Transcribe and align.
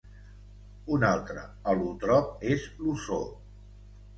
Un 0.95 1.03
altre 1.09 1.43
al·lòtrop 1.73 2.33
és 2.55 2.67
l'ozó. 2.81 3.21